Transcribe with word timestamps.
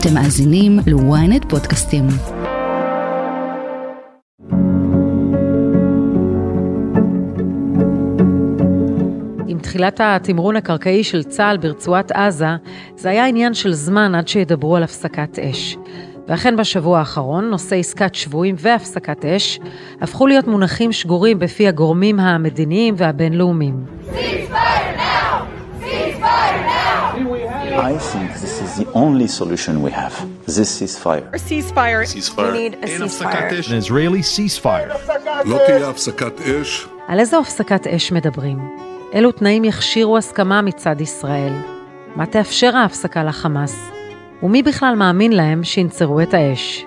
אתם 0.00 0.14
מאזינים 0.14 0.78
ל-ynet 0.86 1.48
פודקאסטים. 1.48 2.04
עם 9.46 9.58
תחילת 9.58 10.00
התמרון 10.04 10.56
הקרקעי 10.56 11.04
של 11.04 11.22
צה"ל 11.22 11.56
ברצועת 11.56 12.12
עזה, 12.12 12.46
זה 12.96 13.10
היה 13.10 13.26
עניין 13.26 13.54
של 13.54 13.72
זמן 13.72 14.14
עד 14.14 14.28
שידברו 14.28 14.76
על 14.76 14.82
הפסקת 14.82 15.38
אש. 15.38 15.76
ואכן 16.28 16.56
בשבוע 16.56 16.98
האחרון, 16.98 17.44
נושא 17.50 17.76
עסקת 17.76 18.14
שבויים 18.14 18.54
והפסקת 18.58 19.24
אש 19.24 19.60
הפכו 20.00 20.26
להיות 20.26 20.46
מונחים 20.46 20.92
שגורים 20.92 21.38
בפי 21.38 21.68
הגורמים 21.68 22.20
המדיניים 22.20 22.94
והבינלאומיים. 22.98 23.84
I 27.80 27.96
think 28.12 28.32
this 28.42 28.57
is 28.78 28.84
the 28.84 28.92
only 28.92 29.26
solution 29.26 29.82
we 29.82 29.90
have. 29.90 30.14
This 30.46 30.70
ceasefire. 30.78 31.26
A 31.34 31.38
ceasefire. 31.38 32.02
ceasefire. 32.14 32.52
We 32.52 32.58
need 32.58 32.74
a 32.74 32.86
אין 32.86 33.02
הפסקת 33.02 33.50
ceasefire. 33.50 33.60
אש. 33.60 33.68
An 33.68 33.78
Israeli 33.78 34.22
ceasefire. 34.22 34.96
לא 35.44 35.58
תהיה 35.66 35.88
הפסקת 35.88 36.40
אש, 36.40 36.88
על 37.08 37.20
איזו 37.20 37.40
הפסקת 37.40 37.86
אש 37.86 38.12
מדברים? 38.12 38.58
אילו 39.12 39.32
תנאים 39.32 39.64
יכשירו 39.64 40.18
הסכמה 40.18 40.62
מצד 40.62 41.00
ישראל? 41.00 41.52
מה 42.16 42.26
תאפשר 42.26 42.76
ההפסקה 42.76 43.24
לחמאס? 43.24 43.90
ומי 44.42 44.62
בכלל 44.62 44.94
מאמין 44.94 45.32
להם 45.32 45.64
שינצרו 45.64 46.20
את 46.20 46.34
האש? 46.34 46.84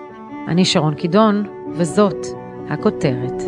אני 0.47 0.65
שרון 0.65 0.93
קידון, 0.93 1.45
וזאת 1.73 2.25
הכותרת. 2.69 3.43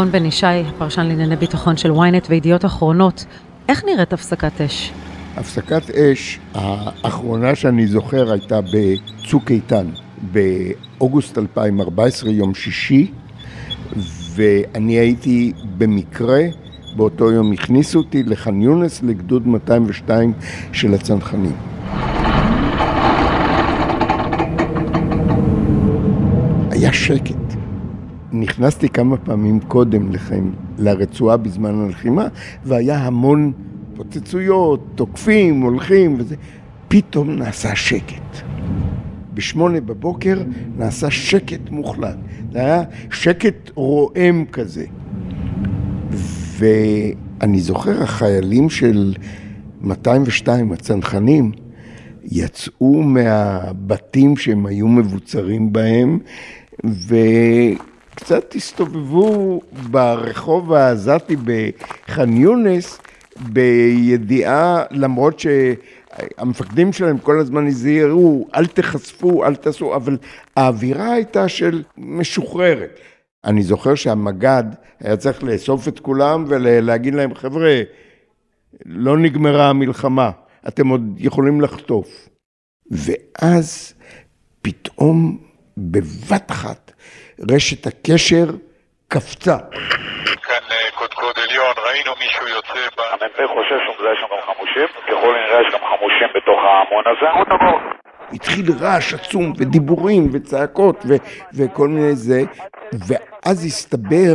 רון 0.00 0.12
בן 0.12 0.24
ישי, 0.24 0.46
הפרשן 0.46 1.06
לענייני 1.06 1.36
ביטחון 1.36 1.76
של 1.76 1.90
ynet 1.90 2.26
וידיעות 2.28 2.64
אחרונות, 2.64 3.24
איך 3.68 3.84
נראית 3.84 4.12
הפסקת 4.12 4.60
אש? 4.60 4.92
הפסקת 5.36 5.90
אש 5.90 6.38
האחרונה 6.54 7.54
שאני 7.54 7.86
זוכר 7.86 8.32
הייתה 8.32 8.60
בצוק 8.60 9.50
איתן, 9.50 9.86
באוגוסט 10.32 11.38
2014, 11.38 12.30
יום 12.30 12.54
שישי, 12.54 13.10
ואני 14.34 14.92
הייתי 14.92 15.52
במקרה, 15.78 16.40
באותו 16.96 17.30
יום 17.30 17.52
הכניסו 17.52 17.98
אותי 17.98 18.22
לח'אן 18.22 18.62
יונס 18.62 19.02
לגדוד 19.02 19.46
202 19.46 20.32
של 20.72 20.94
הצנחנים. 20.94 21.56
היה 26.70 26.92
שקט. 26.92 27.39
נכנסתי 28.32 28.88
כמה 28.88 29.16
פעמים 29.16 29.60
קודם 29.60 30.12
לכן 30.12 30.44
לרצועה 30.78 31.36
בזמן 31.36 31.74
הלחימה, 31.74 32.28
והיה 32.64 32.98
המון 32.98 33.52
פוצצויות, 33.96 34.84
תוקפים, 34.94 35.60
הולכים 35.60 36.16
וזה. 36.18 36.36
פתאום 36.88 37.30
נעשה 37.30 37.76
שקט. 37.76 38.42
בשמונה 39.34 39.80
בבוקר 39.80 40.42
נעשה 40.76 41.10
שקט 41.10 41.70
מוחלט. 41.70 42.16
זה 42.52 42.58
היה 42.58 42.82
שקט 43.10 43.70
רועם 43.74 44.44
כזה. 44.52 44.84
ואני 46.58 47.60
זוכר, 47.60 48.02
החיילים 48.02 48.70
של 48.70 49.14
202, 49.80 50.72
הצנחנים, 50.72 51.52
יצאו 52.24 53.02
מהבתים 53.02 54.36
שהם 54.36 54.66
היו 54.66 54.88
מבוצרים 54.88 55.72
בהם, 55.72 56.18
וקצת 58.20 58.54
הסתובבו 58.54 59.60
ברחוב 59.90 60.72
העזתי 60.72 61.36
בח'אן 61.36 62.36
יונס, 62.36 62.98
בידיעה, 63.36 64.82
למרות 64.90 65.40
שהמפקדים 65.40 66.92
שלהם 66.92 67.18
כל 67.18 67.40
הזמן 67.40 67.66
הזהירו, 67.66 68.48
אל 68.54 68.66
תחשפו, 68.66 69.44
אל 69.44 69.54
תעשו, 69.54 69.96
אבל 69.96 70.18
האווירה 70.56 71.12
הייתה 71.12 71.48
של 71.48 71.82
משוחררת. 71.98 73.00
אני 73.44 73.62
זוכר 73.62 73.94
שהמג"ד 73.94 74.64
היה 75.00 75.16
צריך 75.16 75.44
לאסוף 75.44 75.88
את 75.88 76.00
כולם 76.00 76.44
ולהגיד 76.48 77.14
להם, 77.14 77.34
חבר'ה, 77.34 77.82
לא 78.86 79.18
נגמרה 79.18 79.70
המלחמה, 79.70 80.30
אתם 80.68 80.88
עוד 80.88 81.02
יכולים 81.16 81.60
לחטוף. 81.60 82.28
ואז 82.90 83.94
פתאום 84.62 85.38
בבת 85.76 86.50
אחת 86.50 86.89
רשת 87.50 87.86
הקשר 87.86 88.44
קפצה. 89.08 89.56
כאן 90.42 90.64
אה, 90.70 90.90
קודקוד 90.94 91.34
עליון, 91.48 91.74
ראינו 91.86 92.12
מישהו 92.18 92.48
יוצא 92.48 92.88
ב... 92.96 93.00
המ"פ 93.00 93.36
חושב 93.54 93.78
מזהה 94.00 94.14
שם 94.20 94.26
גם 94.32 94.54
חמושים, 94.54 94.86
ככל 95.08 95.34
הנראה 95.36 95.60
יש 95.66 95.72
גם 95.72 95.80
חמושים 95.80 96.28
בתוך 96.34 96.58
ההמון 96.64 97.04
הזה. 97.06 97.26
התחיל 98.32 98.66
רעש 98.80 99.14
עצום 99.14 99.52
ודיבורים 99.58 100.30
וצעקות 100.32 100.96
ו- 101.08 101.22
וכל 101.54 101.88
מיני 101.88 102.14
זה, 102.16 102.40
ואז 103.08 103.64
הסתבר 103.64 104.34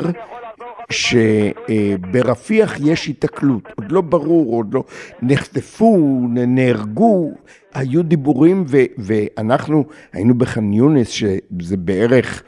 שברפיח 0.90 2.74
יש 2.80 3.08
היתקלות, 3.08 3.64
עוד 3.76 3.92
לא 3.92 4.02
ברור, 4.02 4.56
עוד 4.56 4.74
לא 4.74 4.84
נחטפו, 5.22 6.20
נהרגו, 6.30 7.32
היו 7.74 8.04
דיבורים 8.04 8.64
ו- 8.68 8.86
ואנחנו 8.98 9.86
היינו 10.14 10.38
בח'אן 10.38 10.74
יונס, 10.74 11.10
שזה 11.10 11.78
בערך 11.78 12.44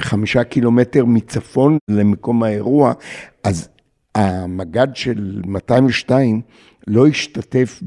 חמישה 0.00 0.44
קילומטר 0.44 1.04
מצפון 1.04 1.78
למקום 1.90 2.42
האירוע, 2.42 2.92
אז 3.44 3.68
המג"ד 4.14 4.88
של 4.94 5.42
202 5.46 6.40
לא 6.86 7.06
השתתף 7.06 7.82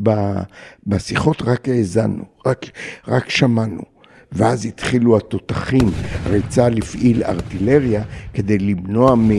בשיחות, 0.88 1.42
רק 1.42 1.70
האזנו, 1.70 2.24
רק, 2.46 2.66
רק 3.08 3.30
שמענו. 3.30 3.91
ואז 4.32 4.66
התחילו 4.66 5.18
התותחים, 5.18 5.90
הרי 6.26 6.42
צה"ל 6.50 6.78
הפעיל 6.78 7.24
ארטילריה 7.24 8.04
כדי 8.34 8.58
למנוע 8.58 9.16
מ... 9.16 9.30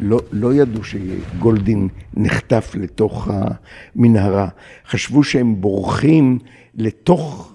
לא, 0.00 0.20
לא 0.32 0.54
ידעו 0.54 0.82
שגולדין 0.84 1.88
נחטף 2.14 2.70
לתוך 2.74 3.28
המנהרה, 3.30 4.48
חשבו 4.88 5.24
שהם 5.24 5.60
בורחים 5.60 6.38
לתוך, 6.74 7.52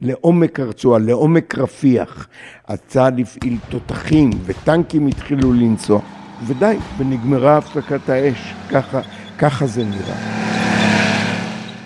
לעומק 0.00 0.60
הרצועה, 0.60 0.98
לעומק 0.98 1.58
רפיח. 1.58 2.28
אז 2.66 2.78
צה"ל 2.86 3.20
הפעיל 3.20 3.56
תותחים 3.68 4.30
וטנקים 4.44 5.06
התחילו 5.06 5.52
לנסוע, 5.52 6.00
ודי, 6.46 6.76
ונגמרה 6.98 7.56
הפסקת 7.56 8.08
האש, 8.08 8.54
ככה, 8.70 9.00
ככה 9.38 9.66
זה 9.66 9.84
נראה. 9.84 10.42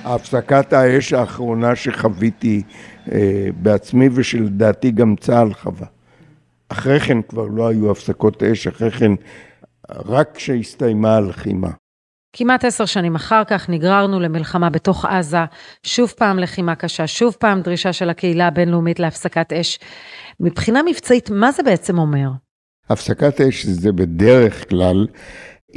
הפסקת 0.05 0.73
האש 0.73 1.13
האחרונה 1.13 1.77
שחוויתי 1.77 2.63
בעצמי 3.57 4.09
ושלדעתי 4.15 4.91
גם 4.91 5.15
צה"ל 5.21 5.55
חווה. 5.55 5.87
אחרי 6.69 7.01
כן 7.01 7.23
כבר 7.23 7.47
לא 7.47 7.69
היו 7.69 7.91
הפסקות 7.91 8.43
אש, 8.43 8.67
אחרי 8.67 8.91
כן 8.91 9.13
רק 9.91 10.31
כשהסתיימה 10.35 11.17
הלחימה. 11.17 11.71
כמעט 12.33 12.65
עשר 12.65 12.85
שנים 12.85 13.15
אחר 13.15 13.45
כך 13.45 13.69
נגררנו 13.69 14.21
למלחמה 14.21 14.71
בתוך 14.71 15.05
עזה, 15.05 15.45
שוב 15.83 16.15
פעם 16.17 16.39
לחימה 16.39 16.75
קשה, 16.75 17.07
שוב 17.07 17.37
פעם 17.41 17.61
דרישה 17.61 17.93
של 17.93 18.11
הקהילה 18.11 18.47
הבינלאומית 18.47 19.01
להפסקת 19.01 19.53
אש. 19.53 19.79
מבחינה 20.41 20.83
מבצעית, 20.83 21.31
מה 21.31 21.53
זה 21.53 21.63
בעצם 21.63 21.99
אומר? 21.99 22.29
הפסקת 22.91 23.41
אש 23.41 23.67
זה 23.67 23.93
בדרך 23.93 24.69
כלל 24.71 25.07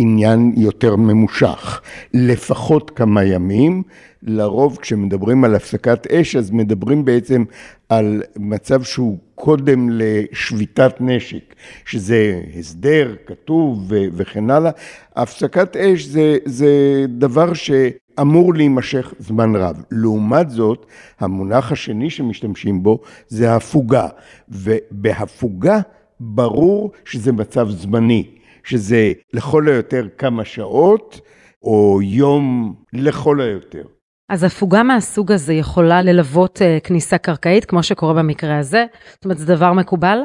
עניין 0.01 0.53
יותר 0.57 0.95
ממושך, 0.95 1.81
לפחות 2.13 2.91
כמה 2.95 3.23
ימים. 3.23 3.83
לרוב 4.23 4.77
כשמדברים 4.81 5.43
על 5.43 5.55
הפסקת 5.55 6.07
אש, 6.07 6.35
אז 6.35 6.51
מדברים 6.51 7.05
בעצם 7.05 7.43
על 7.89 8.23
מצב 8.35 8.83
שהוא 8.83 9.17
קודם 9.35 9.89
לשביתת 9.91 10.93
נשק, 10.99 11.55
שזה 11.85 12.41
הסדר 12.59 13.15
כתוב 13.25 13.85
ו- 13.89 14.05
וכן 14.13 14.49
הלאה. 14.49 14.71
הפסקת 15.15 15.75
אש 15.75 16.05
זה, 16.05 16.37
זה 16.45 17.05
דבר 17.09 17.53
שאמור 17.53 18.53
להימשך 18.53 19.13
זמן 19.19 19.55
רב. 19.55 19.83
לעומת 19.91 20.49
זאת, 20.49 20.85
המונח 21.19 21.71
השני 21.71 22.09
שמשתמשים 22.09 22.83
בו 22.83 22.99
זה 23.27 23.55
הפוגה, 23.55 24.07
ובהפוגה 24.49 25.79
ברור 26.19 26.91
שזה 27.05 27.31
מצב 27.31 27.69
זמני. 27.69 28.38
שזה 28.63 29.11
לכל 29.33 29.67
היותר 29.67 30.07
כמה 30.17 30.45
שעות, 30.45 31.21
או 31.63 31.99
יום 32.01 32.75
לכל 32.93 33.41
היותר. 33.41 33.83
אז 34.29 34.43
הפוגה 34.43 34.83
מהסוג 34.83 35.31
הזה 35.31 35.53
יכולה 35.53 36.01
ללוות 36.01 36.57
uh, 36.57 36.87
כניסה 36.87 37.17
קרקעית, 37.17 37.65
כמו 37.65 37.83
שקורה 37.83 38.13
במקרה 38.13 38.57
הזה? 38.57 38.85
זאת 39.13 39.25
אומרת, 39.25 39.37
זה 39.37 39.45
דבר 39.45 39.73
מקובל? 39.73 40.19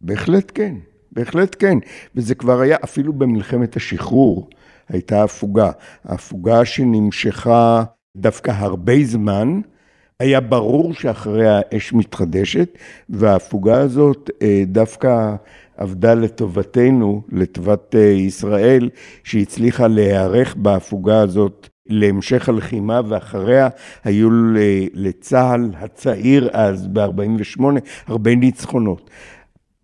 בהחלט 0.00 0.52
כן, 0.54 0.74
בהחלט 1.12 1.56
כן. 1.58 1.78
וזה 2.14 2.34
כבר 2.34 2.60
היה 2.60 2.76
אפילו 2.84 3.12
במלחמת 3.12 3.76
השחרור, 3.76 4.50
הייתה 4.88 5.22
הפוגה. 5.22 5.70
הפוגה 6.04 6.64
שנמשכה 6.64 7.84
דווקא 8.16 8.50
הרבה 8.50 9.04
זמן, 9.04 9.60
היה 10.20 10.40
ברור 10.40 10.94
שאחרי 10.94 11.48
האש 11.48 11.92
מתחדשת, 11.92 12.78
וההפוגה 13.08 13.80
הזאת 13.80 14.30
אה, 14.42 14.62
דווקא 14.66 15.34
עבדה 15.76 16.14
לטובתנו, 16.14 17.22
לטובת 17.32 17.94
אה, 17.94 18.00
ישראל, 18.00 18.90
שהצליחה 19.24 19.88
להיערך 19.88 20.54
בהפוגה 20.56 21.20
הזאת 21.20 21.68
להמשך 21.86 22.48
הלחימה, 22.48 23.00
ואחריה 23.08 23.68
היו 24.04 24.28
לצה"ל 24.94 25.70
הצעיר 25.80 26.48
אז, 26.52 26.86
ב-48, 26.86 27.62
הרבה 28.06 28.34
ניצחונות. 28.34 29.10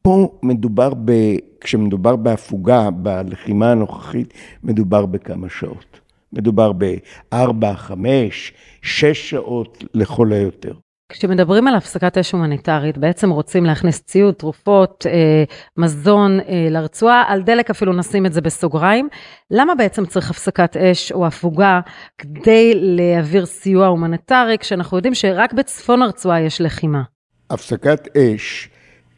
פה 0.03 0.39
מדובר, 0.43 0.93
ב, 1.05 1.13
כשמדובר 1.61 2.17
בהפוגה, 2.17 2.91
בלחימה 2.91 3.73
הנוכחית, 3.73 4.35
מדובר 4.65 5.07
בכמה 5.07 5.49
שעות. 5.49 6.04
מדובר 6.35 6.73
בארבע, 6.73 7.75
חמש, 7.75 8.53
שש 8.83 9.31
שעות 9.31 9.85
לכל 9.95 10.33
היותר. 10.33 10.73
כשמדברים 11.09 11.69
על 11.69 11.75
הפסקת 11.75 12.19
אש 12.19 12.33
הומניטרית, 12.33 12.99
בעצם 12.99 13.31
רוצים 13.31 13.65
להכניס 13.65 14.03
ציוד, 14.03 14.35
תרופות, 14.35 15.07
אה, 15.07 15.45
מזון 15.77 16.41
אה, 16.41 16.67
לרצועה, 16.71 17.25
על 17.27 17.43
דלק 17.43 17.71
אפילו 17.71 17.93
נשים 17.93 18.27
את 18.27 18.33
זה 18.33 18.41
בסוגריים. 18.41 19.09
למה 19.51 19.75
בעצם 19.75 20.07
צריך 20.07 20.31
הפסקת 20.31 20.77
אש 20.77 21.13
או 21.13 21.27
הפוגה 21.27 21.81
כדי 22.19 22.73
להעביר 22.75 23.47
סיוע 23.47 23.87
הומניטרי, 23.87 24.59
כשאנחנו 24.59 24.97
יודעים 24.97 25.15
שרק 25.15 25.53
בצפון 25.53 26.03
הרצועה 26.03 26.41
יש 26.41 26.61
לחימה? 26.61 27.03
הפסקת 27.51 28.17
אש 28.17 28.69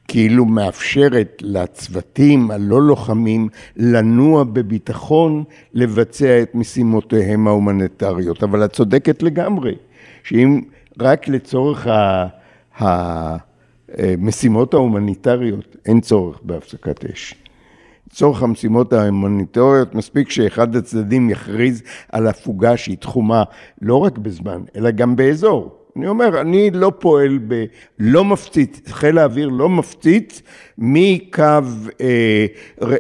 כאילו 0.09 0.45
מאפשרת 0.45 1.43
לצוותים 1.43 2.51
הלא 2.51 2.83
לוחמים 2.83 3.49
לנוע 3.77 4.45
בביטחון 4.45 5.45
לבצע 5.75 6.43
את 6.43 6.55
משימותיהם 6.55 7.49
ההומניטריות. 7.49 8.43
אבל 8.43 8.65
את 8.65 8.73
צודקת 8.73 9.23
לגמרי, 9.23 9.75
שאם 10.23 10.61
רק 11.01 11.29
לצורך 11.29 11.87
המשימות 12.79 14.75
ההומניטריות 14.75 15.77
אין 15.87 16.01
צורך 16.01 16.41
בהפסקת 16.43 17.05
אש. 17.05 17.35
לצורך 18.13 18.43
המשימות 18.43 18.93
ההומניטריות 18.93 19.95
מספיק 19.95 20.31
שאחד 20.31 20.77
הצדדים 20.77 21.31
יכריז 21.31 21.83
על 22.13 22.27
הפוגה 22.27 22.77
שהיא 22.77 22.97
תחומה 22.97 23.43
לא 23.83 23.97
רק 23.97 24.19
בזמן, 24.19 24.63
אלא 24.77 24.91
גם 24.91 25.17
באזור. 25.17 25.86
אני 25.97 26.07
אומר, 26.07 26.41
אני 26.41 26.71
לא 26.71 26.93
פועל 26.99 27.39
ב... 27.49 27.65
לא 27.99 28.25
מפציץ, 28.25 28.81
חיל 28.89 29.19
האוויר 29.19 29.49
לא 29.49 29.69
מפציץ 29.69 30.43
מקו 30.79 31.43
אה, 32.01 32.47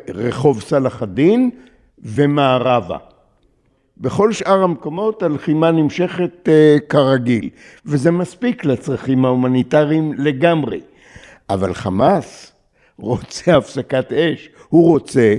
רחוב 0.08 0.60
סלאח 0.60 1.02
א-דין 1.02 1.50
ומערבה. 1.98 2.96
בכל 3.98 4.32
שאר 4.32 4.62
המקומות 4.62 5.22
הלחימה 5.22 5.70
נמשכת 5.70 6.48
אה, 6.48 6.76
כרגיל, 6.88 7.50
וזה 7.86 8.10
מספיק 8.10 8.64
לצרכים 8.64 9.24
ההומניטריים 9.24 10.12
לגמרי. 10.18 10.80
אבל 11.50 11.74
חמאס 11.74 12.52
רוצה 12.98 13.56
הפסקת 13.56 14.12
אש, 14.12 14.48
הוא 14.68 14.88
רוצה 14.88 15.36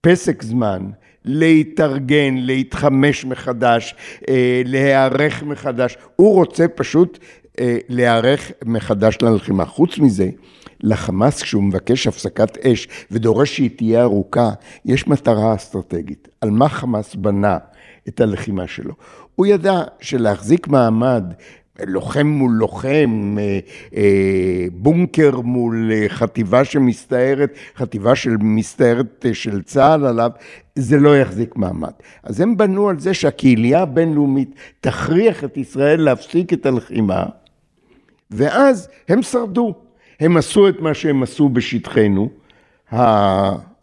פסק 0.00 0.42
זמן 0.42 0.90
להתארגן, 1.24 2.34
להתחמש 2.36 3.24
מחדש, 3.24 3.94
אה, 4.28 4.62
להיערך 4.64 5.42
מחדש. 5.42 5.96
הוא 6.16 6.34
רוצה 6.34 6.68
פשוט 6.68 7.18
אה, 7.60 7.78
להיערך 7.88 8.52
מחדש 8.64 9.18
ללחימה. 9.22 9.64
חוץ 9.64 9.98
מזה, 9.98 10.28
לחמאס, 10.80 11.42
כשהוא 11.42 11.62
מבקש 11.62 12.06
הפסקת 12.06 12.66
אש 12.66 12.88
ודורש 13.10 13.56
שהיא 13.56 13.70
תהיה 13.76 14.02
ארוכה, 14.02 14.50
יש 14.84 15.08
מטרה 15.08 15.54
אסטרטגית. 15.54 16.28
על 16.40 16.50
מה 16.50 16.68
חמאס 16.68 17.14
בנה 17.14 17.58
את 18.08 18.20
הלחימה 18.20 18.66
שלו? 18.66 18.94
הוא 19.34 19.46
ידע 19.46 19.82
שלהחזיק 20.00 20.68
מעמד 20.68 21.24
לוחם 21.80 22.26
מול 22.26 22.52
לוחם, 22.52 23.36
אה, 23.38 23.58
אה, 23.96 24.66
בונקר 24.72 25.40
מול 25.40 25.90
אה, 25.92 26.08
חטיבה 26.08 26.64
שמסתערת, 26.64 27.54
חטיבה 27.76 28.14
של 28.14 28.36
מסתערת 28.40 29.26
של 29.32 29.62
צה"ל 29.62 30.06
עליו, 30.06 30.30
זה 30.74 30.96
לא 30.96 31.18
יחזיק 31.18 31.56
מעמד. 31.56 31.92
אז 32.22 32.40
הם 32.40 32.56
בנו 32.56 32.88
על 32.88 32.98
זה 32.98 33.14
שהקהילייה 33.14 33.82
הבינלאומית 33.82 34.54
תכריח 34.80 35.44
את 35.44 35.56
ישראל 35.56 36.00
להפסיק 36.00 36.52
את 36.52 36.66
הלחימה, 36.66 37.24
ואז 38.30 38.88
הם 39.08 39.22
שרדו. 39.22 39.74
הם 40.20 40.36
עשו 40.36 40.68
את 40.68 40.80
מה 40.80 40.94
שהם 40.94 41.22
עשו 41.22 41.48
בשטחנו, 41.48 42.30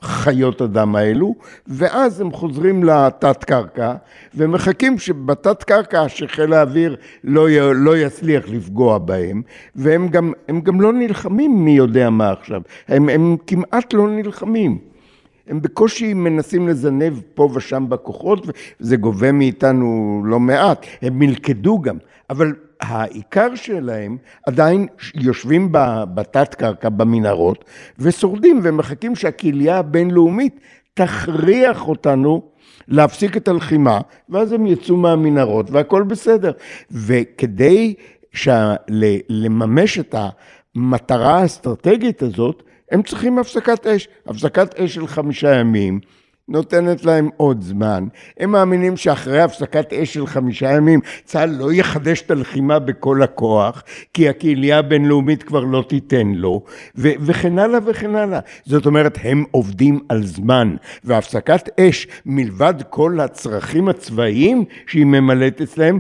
חיות 0.02 0.62
אדם 0.62 0.96
האלו, 0.96 1.36
ואז 1.68 2.22
הם 2.22 2.32
חוזרים 2.32 2.84
לתת 2.84 3.44
קרקע 3.44 3.94
ומחכים 4.36 5.00
שבתת 5.00 5.64
קרקע 5.64 6.10
שחיל 6.10 6.54
האוויר 6.54 6.96
לא, 7.24 7.50
י, 7.50 7.58
לא 7.76 7.98
יצליח 7.98 8.44
לפגוע 8.48 8.98
בהם, 8.98 9.42
והם 9.76 10.08
גם, 10.08 10.34
גם 10.64 10.82
לא 10.82 10.94
נלחמים 10.94 11.66
מי 11.66 11.72
יודע 11.72 12.10
מה 12.10 12.32
עכשיו, 12.32 12.62
הם, 12.88 13.10
הם 13.10 13.38
כמעט 13.48 13.94
לא 13.94 14.10
נלחמים. 14.10 14.78
הם 15.48 15.62
בקושי 15.62 16.14
מנסים 16.14 16.68
לזנב 16.68 17.14
פה 17.34 17.50
ושם 17.54 17.86
בכוחות, 17.90 18.48
וזה 18.82 18.98
גובה 18.98 19.32
מאיתנו 19.32 20.22
לא 20.26 20.40
מעט, 20.40 20.86
הם 21.02 21.20
מלכדו 21.20 21.80
גם, 21.80 21.98
אבל 22.30 22.54
העיקר 22.82 23.56
שלהם 23.56 24.18
עדיין 24.48 24.88
יושבים 25.16 25.70
בתת 26.14 26.56
קרקע, 26.56 26.90
במנהרות, 26.90 27.66
ושורדים 28.00 28.60
ומחכים 28.64 29.16
שהקהילייה 29.16 29.78
הבינלאומית 29.78 30.60
תכריח 30.94 31.88
אותנו 31.88 32.42
להפסיק 32.88 33.38
את 33.38 33.48
הלחימה, 33.48 34.00
ואז 34.30 34.52
הם 34.52 34.68
יצאו 34.68 34.98
מהמנהרות 34.98 35.72
והכל 35.72 36.04
בסדר. 36.04 36.52
וכדי 36.92 37.94
לממש 39.30 40.00
את 40.00 40.16
המטרה 40.76 41.40
האסטרטגית 41.40 42.22
הזאת, 42.22 42.64
הם 42.92 43.04
צריכים 43.04 43.40
הפסקת 43.40 43.88
אש. 43.88 44.08
הפסקת 44.28 44.80
אש 44.80 44.96
של 44.96 45.08
חמישה 45.08 45.56
ימים, 45.56 46.00
נותנת 46.50 47.06
להם 47.06 47.30
עוד 47.38 47.62
זמן. 47.62 48.08
הם 48.40 48.52
מאמינים 48.52 48.98
שאחרי 48.98 49.42
הפסקת 49.42 49.94
אש 49.94 50.14
של 50.14 50.28
חמישה 50.28 50.72
ימים, 50.72 51.00
צה"ל 51.26 51.50
לא 51.50 51.74
יחדש 51.74 52.22
את 52.22 52.32
הלחימה 52.32 52.80
בכל 52.80 53.24
הכוח, 53.24 53.84
כי 54.14 54.30
הקהילייה 54.30 54.80
הבינלאומית 54.80 55.44
כבר 55.44 55.64
לא 55.64 55.84
תיתן 55.88 56.28
לו, 56.28 56.64
ו- 56.96 57.10
וכן 57.20 57.60
הלאה 57.60 57.80
וכן 57.86 58.16
הלאה. 58.16 58.40
זאת 58.66 58.86
אומרת, 58.86 59.18
הם 59.24 59.44
עובדים 59.52 60.00
על 60.10 60.26
זמן, 60.26 60.76
והפסקת 61.04 61.80
אש, 61.80 62.08
מלבד 62.26 62.74
כל 62.90 63.20
הצרכים 63.20 63.90
הצבאיים 63.90 64.66
שהיא 64.88 65.06
ממלאת 65.06 65.62
אצלהם, 65.62 66.00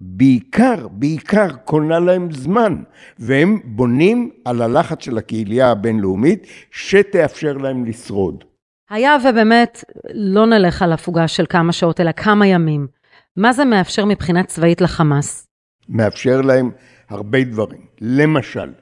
בעיקר, 0.00 0.88
בעיקר 0.90 1.48
קונה 1.64 1.98
להם 1.98 2.32
זמן, 2.32 2.76
והם 3.18 3.58
בונים 3.64 4.30
על 4.44 4.62
הלחץ 4.62 5.04
של 5.04 5.18
הקהילייה 5.18 5.70
הבינלאומית 5.70 6.46
שתאפשר 6.70 7.52
להם 7.52 7.84
לשרוד. 7.84 8.44
היה 8.90 9.16
ובאמת 9.24 9.84
לא 10.14 10.46
נלך 10.46 10.82
על 10.82 10.92
הפוגה 10.92 11.28
של 11.28 11.44
כמה 11.48 11.72
שעות, 11.72 12.00
אלא 12.00 12.12
כמה 12.12 12.46
ימים. 12.46 12.86
מה 13.36 13.52
זה 13.52 13.64
מאפשר 13.64 14.04
מבחינה 14.04 14.42
צבאית 14.42 14.80
לחמאס? 14.80 15.46
מאפשר 15.88 16.40
להם 16.40 16.70
הרבה 17.08 17.44
דברים. 17.44 17.80
למשל, 18.00 18.72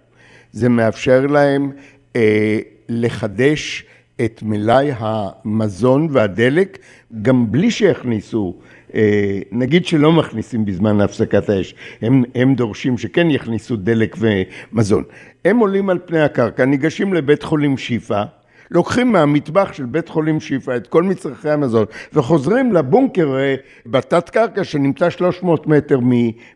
זה 0.52 0.68
מאפשר 0.68 1.26
להם 1.26 1.72
אה, 2.16 2.58
לחדש 2.88 3.84
את 4.24 4.40
מלאי 4.42 4.92
המזון 4.98 6.08
והדלק 6.10 6.78
גם 7.22 7.52
בלי 7.52 7.70
שיכניסו, 7.70 8.54
אה, 8.94 9.38
נגיד 9.52 9.86
שלא 9.86 10.12
מכניסים 10.12 10.64
בזמן 10.64 11.00
הפסקת 11.00 11.48
האש, 11.48 11.74
הם, 12.02 12.22
הם 12.34 12.54
דורשים 12.54 12.98
שכן 12.98 13.30
יכניסו 13.30 13.76
דלק 13.76 14.16
ומזון. 14.18 15.04
הם 15.44 15.58
עולים 15.58 15.90
על 15.90 15.98
פני 16.06 16.20
הקרקע, 16.20 16.64
ניגשים 16.64 17.14
לבית 17.14 17.42
חולים 17.42 17.78
שיפא, 17.78 18.24
לוקחים 18.70 19.12
מהמטבח 19.12 19.72
של 19.72 19.84
בית 19.84 20.08
חולים 20.08 20.40
שיפא 20.40 20.76
את 20.76 20.86
כל 20.86 21.02
מצרכי 21.02 21.50
המזון 21.50 21.84
וחוזרים 22.12 22.72
לבונקר 22.72 23.36
אה, 23.38 23.54
בתת 23.86 24.30
קרקע 24.30 24.64
שנמצא 24.64 25.10
300 25.10 25.66
מטר 25.66 25.98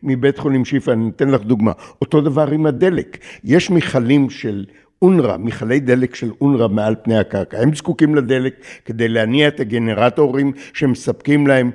מבית 0.02 0.38
חולים 0.38 0.64
שיפא, 0.64 0.90
אני 0.90 1.10
אתן 1.16 1.28
לך 1.28 1.42
דוגמה. 1.42 1.72
אותו 2.00 2.20
דבר 2.20 2.50
עם 2.50 2.66
הדלק. 2.66 3.18
יש 3.44 3.70
מכלים 3.70 4.30
של 4.30 4.64
אונר"א, 5.02 5.36
מכלי 5.36 5.80
דלק 5.80 6.14
של 6.14 6.30
אונר"א 6.40 6.68
מעל 6.68 6.94
פני 7.02 7.18
הקרקע. 7.18 7.58
הם 7.62 7.74
זקוקים 7.74 8.14
לדלק 8.14 8.54
כדי 8.84 9.08
להניע 9.08 9.48
את 9.48 9.60
הגנרטורים 9.60 10.52
שמספקים 10.72 11.46
להם 11.46 11.70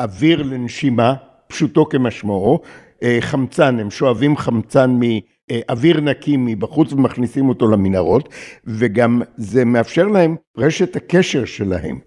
אוויר 0.00 0.42
לנשימה, 0.42 1.14
פשוטו 1.46 1.88
כמשמעו, 1.88 2.60
אה, 3.02 3.18
חמצן, 3.20 3.78
הם 3.78 3.90
שואבים 3.90 4.36
חמצן 4.36 4.90
מ... 4.90 5.02
אה, 5.50 5.60
אוויר 5.68 6.00
נקי 6.00 6.36
מבחוץ 6.38 6.92
ומכניסים 6.92 7.48
אותו 7.48 7.70
למנהרות, 7.70 8.28
וגם 8.64 9.22
זה 9.36 9.64
מאפשר 9.64 10.06
להם 10.06 10.36
רשת 10.56 10.96
הקשר 10.96 11.44
שלהם. 11.44 11.98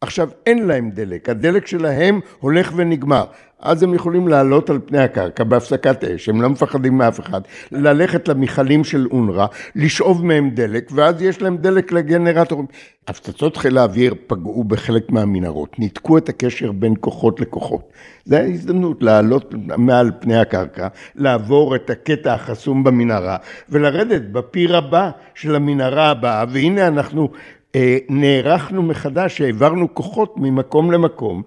עכשיו, 0.00 0.28
אין 0.46 0.66
להם 0.66 0.90
דלק, 0.90 1.28
הדלק 1.28 1.66
שלהם 1.66 2.20
הולך 2.40 2.72
ונגמר. 2.76 3.24
אז 3.62 3.82
הם 3.82 3.94
יכולים 3.94 4.28
לעלות 4.28 4.70
על 4.70 4.78
פני 4.86 4.98
הקרקע 4.98 5.44
בהפסקת 5.44 6.04
אש, 6.04 6.28
הם 6.28 6.42
לא 6.42 6.48
מפחדים 6.48 6.98
מאף 6.98 7.20
אחד, 7.20 7.40
ללכת 7.72 8.28
למכלים 8.28 8.84
של 8.84 9.06
אונר"א, 9.10 9.46
לשאוב 9.76 10.24
מהם 10.24 10.50
דלק, 10.50 10.90
ואז 10.94 11.22
יש 11.22 11.42
להם 11.42 11.56
דלק 11.56 11.92
לגנרטורים. 11.92 12.66
הפצצות 13.08 13.56
חיל 13.56 13.78
האוויר 13.78 14.14
פגעו 14.26 14.64
בחלק 14.64 15.10
מהמנהרות, 15.10 15.78
ניתקו 15.78 16.18
את 16.18 16.28
הקשר 16.28 16.72
בין 16.72 16.94
כוחות 17.00 17.40
לכוחות. 17.40 17.92
זו 18.24 18.36
ההזדמנות 18.36 19.02
לעלות 19.02 19.54
מעל 19.78 20.10
פני 20.20 20.36
הקרקע, 20.36 20.88
לעבור 21.16 21.76
את 21.76 21.90
הקטע 21.90 22.34
החסום 22.34 22.84
במנהרה, 22.84 23.36
ולרדת 23.68 24.22
בפיר 24.22 24.76
הבא 24.76 25.10
של 25.34 25.54
המנהרה 25.54 26.10
הבאה, 26.10 26.44
והנה 26.48 26.88
אנחנו 26.88 27.28
אה, 27.74 27.98
נערכנו 28.08 28.82
מחדש, 28.82 29.40
העברנו 29.40 29.94
כוחות 29.94 30.34
ממקום 30.36 30.92
למקום. 30.92 31.42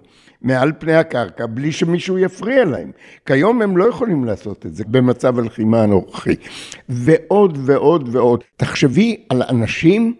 מעל 0.46 0.72
פני 0.78 0.94
הקרקע 0.94 1.46
בלי 1.46 1.72
שמישהו 1.72 2.18
יפריע 2.18 2.64
להם. 2.64 2.90
כיום 3.26 3.62
הם 3.62 3.76
לא 3.76 3.84
יכולים 3.84 4.24
לעשות 4.24 4.66
את 4.66 4.74
זה 4.74 4.84
במצב 4.88 5.38
הלחימה 5.38 5.82
הנוכחי. 5.82 6.34
ועוד 6.88 7.58
ועוד 7.64 8.08
ועוד. 8.12 8.44
תחשבי 8.56 9.16
על 9.28 9.42
אנשים 9.42 10.14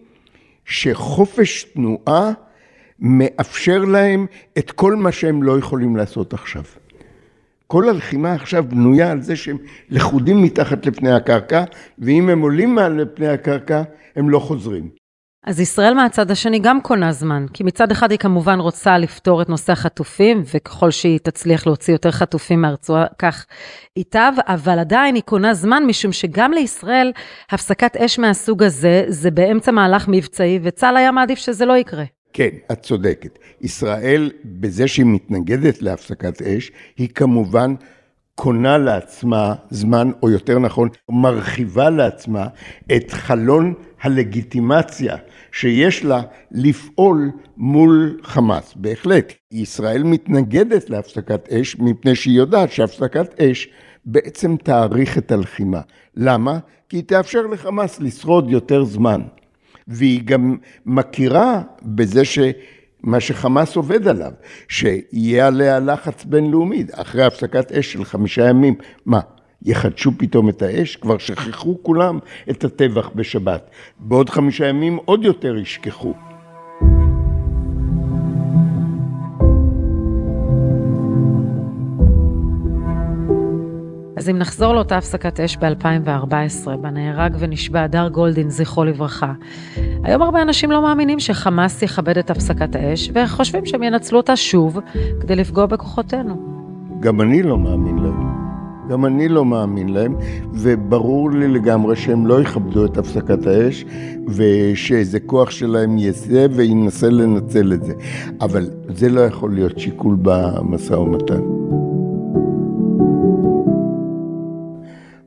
שחופש 0.65 1.65
תנועה 1.65 2.33
מאפשר 3.01 3.79
להם 3.79 4.27
את 4.59 4.71
כל 4.71 4.97
מה 4.97 5.13
שהם 5.13 5.43
לא 5.43 5.59
יכולים 5.59 5.97
לעשות 5.97 6.35
עכשיו. 6.35 6.63
כל 7.67 7.89
הלחימה 7.89 8.33
עכשיו 8.33 8.65
בנויה 8.69 9.11
על 9.11 9.23
זה 9.23 9.37
שהם 9.37 9.57
לכודים 9.91 10.43
מתחת 10.43 10.87
לפני 10.87 11.13
הקרקע, 11.13 11.65
ואם 11.99 12.29
הם 12.29 12.41
עולים 12.41 12.75
מעל 12.75 13.03
לפני 13.03 13.29
הקרקע, 13.29 13.83
הם 14.17 14.31
לא 14.31 14.39
חוזרים. 14.39 15.06
אז 15.47 15.61
ישראל 15.61 15.95
מהצד 15.95 16.31
השני 16.31 16.59
גם 16.59 16.81
קונה 16.81 17.13
זמן, 17.13 17.47
כי 17.53 17.65
מצד 17.65 17.91
אחד 17.91 18.11
היא 18.11 18.19
כמובן 18.19 18.61
רוצה 18.61 18.99
לפתור 18.99 19.43
את 19.43 19.49
נושא 19.49 19.73
החטופים, 19.73 20.43
וככל 20.55 20.91
שהיא 20.91 21.19
תצליח 21.23 21.67
להוציא 21.67 21.95
יותר 21.95 22.11
חטופים 22.11 22.61
מהרצועה, 22.61 23.07
כך 23.19 23.47
ייטב, 23.97 24.33
אבל 24.47 24.79
עדיין 24.79 25.15
היא 25.15 25.23
קונה 25.23 25.55
זמן, 25.55 25.83
משום 25.87 26.13
שגם 26.13 26.53
לישראל 26.53 27.13
הפסקת 27.51 27.97
אש 27.97 28.19
מהסוג 28.19 28.63
הזה, 28.63 29.05
זה 29.09 29.31
באמצע 29.31 29.71
מהלך 29.71 30.09
מבצעי, 30.09 30.59
וצה"ל 30.63 30.97
היה 30.97 31.13
מעדיף 31.13 31.39
שזה 31.39 31.65
לא 31.65 31.77
יקרה. 31.77 32.05
כן, 32.33 32.51
את 32.73 32.83
צודקת. 32.83 33.39
ישראל, 33.61 34.31
בזה 34.45 34.89
שהיא 34.89 35.07
מתנגדת 35.07 35.83
להפסקת 35.83 36.43
אש, 36.43 36.71
היא 36.97 37.09
כמובן 37.09 37.75
קונה 38.35 38.79
לעצמה 38.79 39.55
זמן, 39.71 40.11
או 40.23 40.31
יותר 40.31 40.59
נכון, 40.59 40.89
מרחיבה 41.11 41.91
לעצמה 41.91 42.47
את 42.97 43.11
חלון 43.11 43.75
הלגיטימציה 44.03 45.17
שיש 45.61 46.05
לה 46.05 46.23
לפעול 46.53 47.31
מול 47.57 48.21
חמאס. 48.23 48.75
בהחלט, 48.77 49.33
ישראל 49.53 50.03
מתנגדת 50.03 50.91
להפסקת 50.91 51.49
אש 51.53 51.79
מפני 51.79 52.15
שהיא 52.15 52.37
יודעת 52.37 52.73
שהפסקת 52.73 53.41
אש 53.41 53.69
בעצם 54.05 54.57
תאריך 54.57 55.19
את 55.19 55.33
הלחימה. 55.33 55.81
למה? 56.17 56.59
כי 56.89 56.97
היא 56.97 57.05
תאפשר 57.05 57.47
לחמאס 57.47 58.01
לשרוד 58.01 58.51
יותר 58.51 58.85
זמן. 58.85 59.21
והיא 59.89 60.23
גם 60.25 60.57
מכירה 60.87 61.63
בזה 61.83 62.25
ש... 62.25 62.39
מה 63.03 63.21
שחמאס 63.21 63.77
עובד 63.77 64.09
עליו, 64.09 64.33
שיהיה 64.69 65.47
עליה 65.47 65.81
לחץ 65.81 66.25
בינלאומי, 66.25 66.85
אחרי 66.93 67.25
הפסקת 67.25 67.73
אש 67.73 67.93
של 67.93 68.05
חמישה 68.05 68.49
ימים, 68.49 68.75
מה, 69.07 69.21
יחדשו 69.67 70.13
פתאום 70.17 70.49
את 70.49 70.63
האש? 70.63 70.97
כבר 70.97 71.19
שכחו 71.19 71.79
כולם 71.83 72.19
את 72.51 72.65
הטבח 72.65 73.11
בשבת. 73.15 73.71
בעוד 73.99 74.31
חמישה 74.31 74.67
ימים 74.67 74.99
עוד 75.05 75.25
יותר 75.25 75.57
ישכחו. 75.57 76.15
אז 84.17 84.29
אם 84.29 84.39
נחזור 84.39 84.75
לאותה 84.75 84.97
הפסקת 84.97 85.41
אש 85.41 85.57
ב-2014, 85.57 86.77
בה 86.81 86.91
נהרג 86.91 87.37
ונשבע 87.39 87.83
הדר 87.83 88.09
גולדין, 88.09 88.51
זכרו 88.51 88.85
לברכה, 88.85 89.33
היום 90.05 90.23
הרבה 90.23 90.43
אנשים 90.43 90.71
לא 90.71 90.83
מאמינים 90.83 91.21
שחמאס 91.21 91.83
יכבד 91.83 92.19
את 92.19 92.31
הפסקת 92.31 92.77
האש, 92.77 93.11
וחושבים 93.15 93.67
שהם 93.67 93.83
ינצלו 93.83 94.19
אותה 94.19 94.37
שוב 94.37 94.79
כדי 95.21 95.37
לפגוע 95.37 95.67
בכוחותינו. 95.67 96.57
גם 97.01 97.21
אני 97.21 97.43
לא 97.43 97.59
מאמין 97.59 97.99
להם. 97.99 98.26
גם 98.89 99.07
אני 99.07 99.29
לא 99.29 99.45
מאמין 99.45 99.89
להם, 99.89 100.17
וברור 100.53 101.31
לי 101.31 101.49
לגמרי 101.49 101.97
שהם 101.97 102.27
לא 102.27 102.41
יכבדו 102.41 102.85
את 102.85 102.99
הפסקת 102.99 103.47
האש, 103.47 103.85
ושאיזה 104.29 105.21
כוח 105.21 105.51
שלהם 105.51 105.99
יעשה 105.99 106.47
וינסה 106.51 107.11
לנצל 107.11 107.73
את 107.73 107.85
זה. 107.85 107.95
אבל 108.41 108.71
זה 108.89 109.09
לא 109.09 109.21
יכול 109.21 109.55
להיות 109.55 109.79
שיקול 109.79 110.17
במשא 110.23 110.93
ומתן. 110.95 111.41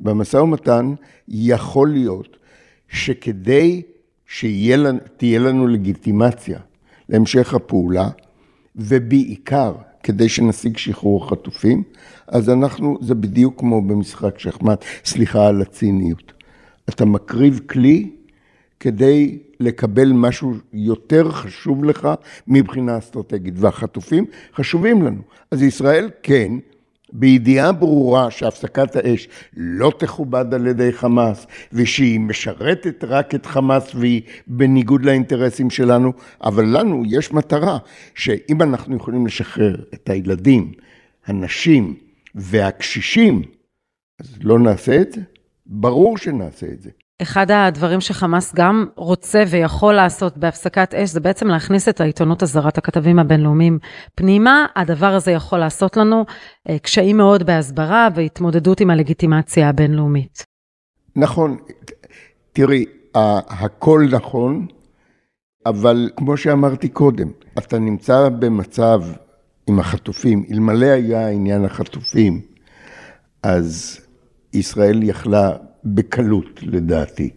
במשא 0.01 0.37
ומתן 0.37 0.93
יכול 1.27 1.89
להיות 1.89 2.37
שכדי 2.87 3.81
שתהיה 4.25 5.39
לנו 5.39 5.67
לגיטימציה 5.67 6.59
להמשך 7.09 7.53
הפעולה, 7.53 8.09
ובעיקר 8.75 9.73
כדי 10.03 10.29
שנשיג 10.29 10.77
שחרור 10.77 11.25
החטופים, 11.25 11.83
אז 12.27 12.49
אנחנו, 12.49 12.97
זה 13.01 13.15
בדיוק 13.15 13.59
כמו 13.59 13.81
במשחק 13.81 14.39
שחמט, 14.39 14.85
סליחה 15.05 15.47
על 15.47 15.61
הציניות. 15.61 16.33
אתה 16.89 17.05
מקריב 17.05 17.59
כלי 17.69 18.09
כדי 18.79 19.37
לקבל 19.59 20.11
משהו 20.11 20.53
יותר 20.73 21.31
חשוב 21.31 21.83
לך 21.83 22.07
מבחינה 22.47 22.97
אסטרטגית, 22.97 23.53
והחטופים 23.57 24.25
חשובים 24.55 25.01
לנו. 25.01 25.21
אז 25.51 25.63
ישראל 25.63 26.09
כן 26.23 26.51
בידיעה 27.13 27.71
ברורה 27.71 28.31
שהפסקת 28.31 28.95
האש 28.95 29.27
לא 29.57 29.91
תכובד 29.97 30.53
על 30.53 30.67
ידי 30.67 30.93
חמאס 30.93 31.47
ושהיא 31.73 32.19
משרתת 32.19 33.03
רק 33.03 33.35
את 33.35 33.45
חמאס 33.45 33.95
והיא 33.95 34.21
בניגוד 34.47 35.05
לאינטרסים 35.05 35.69
שלנו, 35.69 36.13
אבל 36.43 36.65
לנו 36.79 37.03
יש 37.07 37.31
מטרה 37.31 37.77
שאם 38.15 38.61
אנחנו 38.61 38.95
יכולים 38.95 39.25
לשחרר 39.25 39.75
את 39.93 40.09
הילדים, 40.09 40.71
הנשים 41.25 41.95
והקשישים, 42.35 43.41
אז 44.19 44.37
לא 44.41 44.59
נעשה 44.59 45.01
את 45.01 45.11
זה? 45.11 45.21
ברור 45.65 46.17
שנעשה 46.17 46.67
את 46.67 46.81
זה. 46.81 46.89
אחד 47.21 47.51
הדברים 47.51 48.01
שחמאס 48.01 48.55
גם 48.55 48.85
רוצה 48.95 49.43
ויכול 49.49 49.93
לעשות 49.93 50.37
בהפסקת 50.37 50.93
אש, 50.93 51.09
זה 51.09 51.19
בעצם 51.19 51.47
להכניס 51.47 51.89
את 51.89 52.01
העיתונות 52.01 52.43
הזרת, 52.43 52.77
הכתבים 52.77 53.19
הבינלאומיים 53.19 53.79
פנימה. 54.15 54.65
הדבר 54.75 55.13
הזה 55.13 55.31
יכול 55.31 55.59
לעשות 55.59 55.97
לנו 55.97 56.25
אה, 56.69 56.79
קשיים 56.79 57.17
מאוד 57.17 57.43
בהסברה 57.45 58.07
והתמודדות 58.15 58.81
עם 58.81 58.89
הלגיטימציה 58.89 59.69
הבינלאומית. 59.69 60.43
נכון. 61.15 61.57
תראי, 62.53 62.85
הכל 63.49 64.05
נכון, 64.11 64.67
אבל 65.65 66.09
כמו 66.15 66.37
שאמרתי 66.37 66.89
קודם, 66.89 67.27
אתה 67.57 67.79
נמצא 67.79 68.29
במצב 68.29 69.01
עם 69.67 69.79
החטופים, 69.79 70.45
אלמלא 70.51 70.85
היה 70.85 71.29
עניין 71.29 71.65
החטופים, 71.65 72.41
אז 73.43 73.99
ישראל 74.53 75.03
יכלה 75.03 75.51
בקלות, 75.85 76.59
לדעתי, 76.63 77.29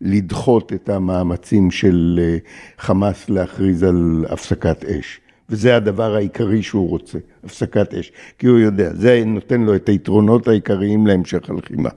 לדחות 0.00 0.72
את 0.72 0.88
המאמצים 0.88 1.70
של 1.70 2.20
אה, 2.22 2.36
חמאס 2.78 3.30
להכריז 3.30 3.82
על 3.82 4.24
הפסקת 4.28 4.84
אש. 4.84 5.20
וזה 5.48 5.76
הדבר 5.76 6.14
העיקרי 6.14 6.62
שהוא 6.62 6.88
רוצה, 6.88 7.18
הפסקת 7.44 7.94
אש. 7.94 8.12
כי 8.38 8.46
הוא 8.46 8.58
יודע, 8.58 8.94
זה 8.94 9.22
נותן 9.26 9.60
לו 9.60 9.74
את 9.74 9.88
היתרונות 9.88 10.48
העיקריים 10.48 11.06
להמשך 11.06 11.50
הלחימה. 11.50 11.88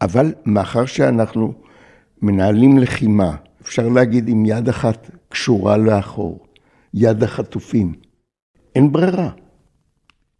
אבל 0.00 0.32
מאחר 0.46 0.86
שאנחנו 0.86 1.54
מנהלים 2.22 2.78
לחימה, 2.78 3.36
אפשר 3.62 3.88
להגיד 3.88 4.28
עם 4.28 4.46
יד 4.46 4.68
אחת 4.68 5.10
קשורה 5.28 5.76
לאחור, 5.76 6.46
יד 6.94 7.22
החטופים, 7.22 7.92
אין 8.74 8.92
ברירה. 8.92 9.30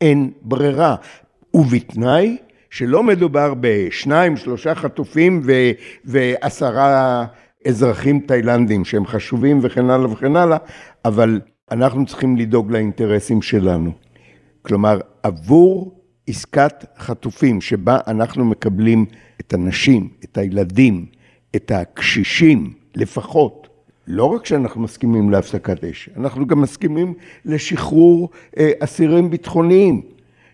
אין 0.00 0.30
ברירה. 0.42 0.96
ובתנאי 1.54 2.36
שלא 2.70 3.02
מדובר 3.02 3.54
בשניים, 3.60 4.36
שלושה 4.36 4.74
חטופים 4.74 5.40
ו, 5.44 5.52
ועשרה 6.04 7.24
אזרחים 7.66 8.20
תאילנדים 8.20 8.84
שהם 8.84 9.06
חשובים 9.06 9.58
וכן 9.62 9.90
הלאה 9.90 10.12
וכן 10.12 10.36
הלאה, 10.36 10.58
אבל 11.04 11.40
אנחנו 11.70 12.06
צריכים 12.06 12.36
לדאוג 12.36 12.70
לאינטרסים 12.70 13.42
שלנו. 13.42 13.92
כלומר, 14.62 15.00
עבור 15.22 16.00
עסקת 16.26 16.84
חטופים 16.98 17.60
שבה 17.60 17.98
אנחנו 18.06 18.44
מקבלים 18.44 19.06
את 19.40 19.54
הנשים, 19.54 20.08
את 20.24 20.38
הילדים, 20.38 21.06
את 21.56 21.70
הקשישים 21.70 22.72
לפחות, 22.94 23.68
לא 24.06 24.24
רק 24.24 24.46
שאנחנו 24.46 24.80
מסכימים 24.80 25.30
להפסקת 25.30 25.84
אש, 25.84 26.10
אנחנו 26.16 26.46
גם 26.46 26.60
מסכימים 26.60 27.14
לשחרור 27.44 28.30
אה, 28.58 28.70
אסירים 28.80 29.30
ביטחוניים. 29.30 30.02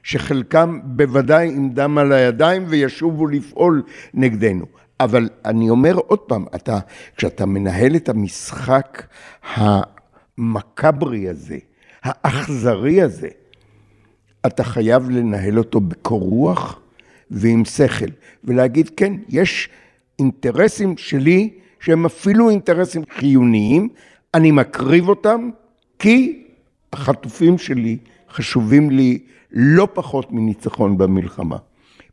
שחלקם 0.07 0.81
בוודאי 0.85 1.49
עם 1.49 1.71
דם 1.71 1.99
על 1.99 2.13
הידיים 2.13 2.65
וישובו 2.69 3.27
לפעול 3.27 3.83
נגדנו. 4.15 4.67
אבל 5.01 5.29
אני 5.45 5.71
אומר 5.71 5.95
עוד 5.95 6.19
פעם, 6.19 6.45
אתה, 6.55 6.79
כשאתה 7.17 7.47
מנהל 7.47 7.97
את 7.97 8.09
המשחק 8.09 9.07
המקברי 9.55 11.29
הזה, 11.29 11.59
האכזרי 12.03 13.03
הזה, 13.03 13.29
אתה 14.47 14.65
חייב 14.65 15.11
לנהל 15.11 15.59
אותו 15.59 15.81
בקור 15.81 16.21
רוח 16.21 16.81
ועם 17.31 17.65
שכל, 17.65 18.11
ולהגיד, 18.45 18.91
כן, 18.97 19.13
יש 19.29 19.69
אינטרסים 20.19 20.97
שלי 20.97 21.51
שהם 21.81 22.07
אפילו 22.07 22.51
אינטרסים 22.51 23.03
חיוניים, 23.11 23.89
אני 24.35 24.51
מקריב 24.51 25.09
אותם 25.09 25.51
כי 25.99 26.45
החטופים 26.93 27.59
שלי 27.59 27.97
חשובים 28.31 28.91
לי 28.91 29.19
לא 29.59 29.89
פחות 29.93 30.33
מניצחון 30.33 30.99
במלחמה. 30.99 31.57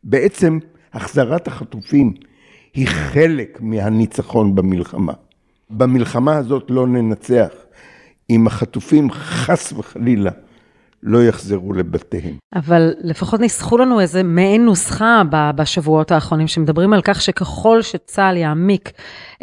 בעצם 0.04 0.58
החזרת 0.92 1.48
החטופים 1.48 2.12
היא 2.74 2.86
חלק 2.88 3.58
מהניצחון 3.60 4.54
במלחמה. 4.54 5.12
במלחמה 5.70 6.36
הזאת 6.36 6.70
לא 6.70 6.86
ננצח 6.86 7.48
אם 8.30 8.46
החטופים 8.46 9.10
חס 9.10 9.72
וחלילה 9.72 10.30
לא 11.04 11.24
יחזרו 11.24 11.72
לבתיהם. 11.72 12.36
אבל 12.54 12.94
לפחות 13.00 13.40
ניסחו 13.40 13.78
לנו 13.78 14.00
איזה 14.00 14.22
מעין 14.22 14.64
נוסחה 14.64 15.22
בשבועות 15.30 16.12
האחרונים, 16.12 16.46
שמדברים 16.46 16.92
על 16.92 17.00
כך 17.04 17.22
שככל 17.22 17.82
שצה"ל 17.82 18.36
יעמיק 18.36 18.90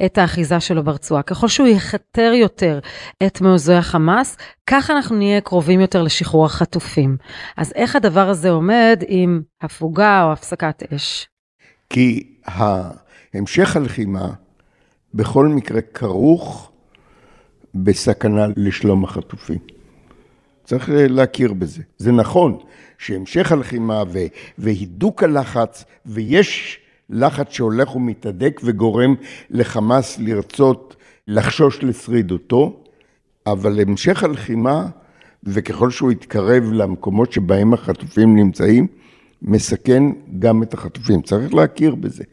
את 0.06 0.18
האחיזה 0.18 0.60
שלו 0.60 0.84
ברצועה, 0.84 1.24
ככל 1.24 1.48
שהוא 1.48 1.68
יכתר 1.68 2.32
יותר 2.36 2.80
את 3.24 3.41
מעוזי 3.41 3.74
החמאס, 3.74 4.38
ככה 4.68 4.94
אנחנו 4.94 5.15
נהיה 5.15 5.41
קרובים 5.41 5.80
יותר 5.80 6.03
לשחרור 6.03 6.46
החטופים. 6.46 7.18
אז 7.58 7.74
איך 7.75 7.96
הדבר 7.96 8.30
הזה 8.30 8.50
עומד 8.50 9.03
עם 9.08 9.41
הפוגה 9.62 10.24
או 10.24 10.32
הפסקת 10.32 10.94
אש? 10.94 11.27
כי 11.89 12.34
המשך 13.34 13.75
הלחימה 13.75 14.30
בכל 15.13 15.48
מקרה 15.48 15.82
כרוך 15.82 16.72
בסכנה 17.75 18.46
לשלום 18.58 19.03
החטופים. 19.03 19.58
צריך 20.63 20.89
להכיר 20.94 21.53
בזה. 21.53 21.82
זה 21.98 22.12
נכון 22.12 22.58
שהמשך 22.98 23.51
הלחימה 23.51 24.03
והידוק 24.58 25.24
הלחץ, 25.24 25.84
ויש 26.06 26.80
לחץ 27.10 27.51
שהולך 27.51 27.96
ומתהדק 27.96 28.62
וגורם 28.63 29.15
לחמאס 29.50 30.20
לרצות 30.20 30.96
לחשוש 31.27 31.84
לשרידותו, 31.84 32.84
אבל 33.48 33.80
המשך 33.82 34.24
הלחימה, 34.24 34.88
וככל 35.44 35.91
שהוא 35.91 36.12
יתקרב 36.12 36.63
למקומות 36.63 37.32
שבהם 37.32 37.74
החטופים 37.74 38.36
נמצאים, 38.36 38.88
מסכן 39.41 40.03
גם 40.39 40.63
את 40.63 40.74
החטופים. 40.74 41.22
צריך 41.22 41.53
להכיר 41.53 41.96
בזה. 41.96 42.24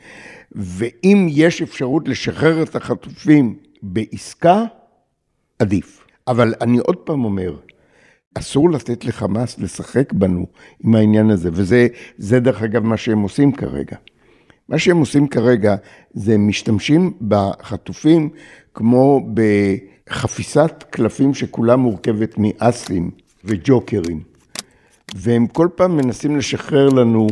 ואם 0.53 1.27
יש 1.31 1.63
אפשרות 1.63 2.09
לשחרר 2.09 2.63
את 2.63 2.77
החטופים 2.77 3.57
בעסקה, 3.83 4.65
עדיף. 5.59 6.05
אבל 6.29 6.55
אני 6.61 6.79
עוד 6.79 6.97
פעם 6.97 7.25
אומר, 7.25 7.57
אסור 8.39 8.71
לתת 8.71 9.05
לחמאס 9.05 9.59
לשחק 9.59 10.13
בנו 10.13 10.47
עם 10.85 10.95
העניין 10.95 11.31
הזה, 11.31 11.51
וזה 11.53 12.41
דרך 12.41 12.63
אגב 12.63 12.85
מה 12.85 12.97
שהם 12.97 13.21
עושים 13.21 13.53
כרגע. 13.53 13.97
מה 14.69 14.79
שהם 14.79 14.97
עושים 14.97 15.29
כרגע 15.29 15.77
זה 16.13 16.39
משתמשים 16.39 17.13
בחטופים 17.29 18.29
כמו 18.75 19.29
בחפיסת 19.35 20.85
קלפים 20.91 21.35
שכולה 21.35 21.77
מורכבת 21.77 22.35
מאסים 22.39 23.11
וג'וקרים. 23.45 24.21
והם 25.15 25.47
כל 25.47 25.69
פעם 25.75 25.97
מנסים 25.97 26.37
לשחרר 26.37 26.89
לנו 26.89 27.27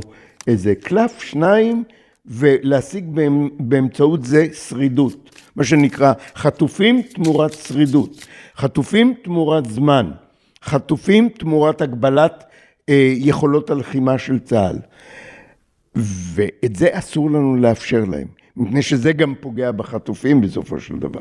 איזה 0.47 0.75
קלף, 0.75 1.21
שניים, 1.23 1.85
ולהשיג 2.27 3.05
באמצעות 3.59 4.25
זה 4.25 4.47
שרידות. 4.53 5.31
מה 5.57 5.65
שנקרא 5.65 6.13
חטופים 6.37 7.03
תמורת 7.03 7.53
שרידות, 7.53 8.27
חטופים 8.57 9.15
תמורת 9.23 9.67
זמן. 9.67 10.11
חטופים 10.67 11.29
תמורת 11.29 11.81
הגבלת 11.81 12.45
אה, 12.89 13.13
יכולות 13.17 13.71
הלחימה 13.71 14.19
של 14.19 14.39
צה"ל. 14.39 14.79
ואת 16.35 16.77
זה 16.77 16.89
אסור 16.93 17.31
לנו 17.31 17.57
לאפשר 17.57 18.05
להם, 18.05 18.29
מפני 18.57 18.83
שזה 18.83 19.13
גם 19.13 19.35
פוגע 19.41 19.73
בחטופים 19.73 20.41
בסופו 20.41 20.81
של 20.81 20.99
דבר. 20.99 21.21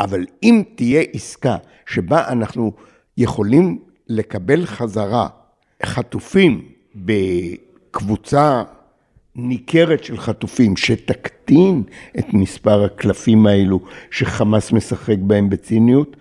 אבל 0.00 0.26
אם 0.42 0.62
תהיה 0.74 1.02
עסקה 1.12 1.56
שבה 1.86 2.28
אנחנו 2.28 2.72
יכולים 3.16 3.78
לקבל 4.08 4.66
חזרה 4.66 5.28
חטופים 5.84 6.68
בקבוצה 6.94 8.62
ניכרת 9.36 10.04
של 10.04 10.18
חטופים, 10.18 10.76
שתקטין 10.76 11.82
את 12.18 12.24
מספר 12.32 12.84
הקלפים 12.84 13.46
האלו 13.46 13.80
שחמאס 14.10 14.72
משחק 14.72 15.18
בהם 15.18 15.50
בציניות, 15.50 16.16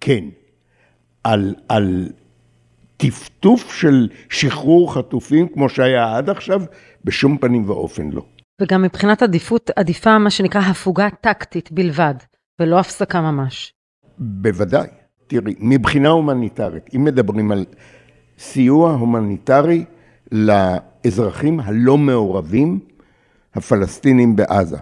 כן, 0.00 0.24
על, 1.24 1.54
על 1.68 2.08
טפטוף 2.96 3.74
של 3.74 4.08
שחרור 4.30 4.94
חטופים, 4.94 5.48
כמו 5.48 5.68
שהיה 5.68 6.16
עד 6.16 6.30
עכשיו, 6.30 6.62
בשום 7.04 7.38
פנים 7.38 7.70
ואופן 7.70 8.10
לא. 8.10 8.22
וגם 8.60 8.82
מבחינת 8.82 9.22
עדיפות, 9.22 9.70
עדיפה 9.76 10.18
מה 10.18 10.30
שנקרא 10.30 10.60
הפוגה 10.60 11.08
טקטית 11.20 11.72
בלבד, 11.72 12.14
ולא 12.60 12.78
הפסקה 12.78 13.20
ממש. 13.20 13.72
בוודאי. 14.18 14.88
תראי, 15.26 15.54
מבחינה 15.58 16.08
הומניטרית, 16.08 16.90
אם 16.96 17.04
מדברים 17.04 17.52
על 17.52 17.64
סיוע 18.38 18.92
הומניטרי 18.92 19.84
לאזרחים 20.32 21.60
הלא 21.60 21.98
מעורבים, 21.98 22.80
הפלסטינים 23.54 24.36
בעזה, 24.36 24.76